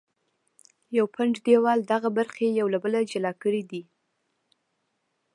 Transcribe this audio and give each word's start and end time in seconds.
یو 0.97 1.05
پنډ 1.15 1.33
دیوال 1.45 1.79
دغه 1.91 2.09
برخې 2.17 2.45
له 2.49 2.53
یو 2.59 2.67
بل 2.83 2.93
څخه 2.99 3.07
جلا 3.11 3.31
کړې 3.41 3.63
دي. 3.71 3.83